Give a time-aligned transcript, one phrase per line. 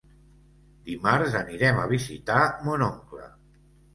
[0.87, 3.29] Dimarts anirem a visitar mon oncle.